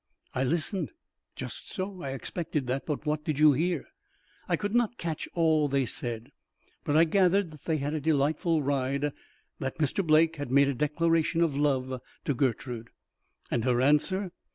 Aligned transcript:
"I 0.33 0.43
listened." 0.43 0.89
"Just 1.35 1.71
so; 1.71 2.01
I 2.01 2.09
expected 2.09 2.65
that. 2.65 2.87
But 2.87 3.05
what 3.05 3.23
did 3.23 3.37
you 3.37 3.53
hear?" 3.53 3.85
"I 4.49 4.55
could 4.55 4.73
not 4.73 4.97
catch 4.97 5.29
all 5.35 5.67
they 5.67 5.85
said; 5.85 6.31
but 6.83 6.97
I 6.97 7.03
gathered 7.03 7.51
that 7.51 7.65
they 7.65 7.77
had 7.77 7.93
a 7.93 8.01
delightful 8.01 8.63
ride, 8.63 9.11
that 9.59 9.77
Mr. 9.77 10.03
Blake 10.03 10.37
had 10.37 10.49
made 10.49 10.69
a 10.69 10.73
declaration 10.73 11.41
of 11.41 11.55
love 11.55 12.01
to 12.25 12.33
Gertrude." 12.33 12.89
"And 13.51 13.63
her 13.63 13.79
answer?" 13.79 14.31